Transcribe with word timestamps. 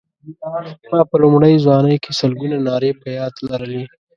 ما 0.91 1.01
په 1.09 1.15
لومړۍ 1.23 1.53
ځوانۍ 1.65 1.95
کې 2.03 2.11
سلګونه 2.19 2.57
نارې 2.67 2.91
په 3.01 3.07
یاد 3.17 3.33
لرلې. 3.47 3.83